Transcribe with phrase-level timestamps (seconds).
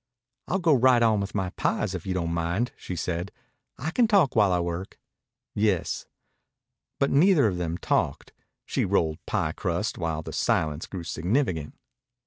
[0.47, 3.31] "I'll go right on with my pies if you don't mind," she said.
[3.77, 4.97] "I can talk while I work."
[5.53, 6.07] "Yes."
[6.97, 8.33] But neither of them talked.
[8.65, 11.75] She rolled pie crust while the silence grew significant.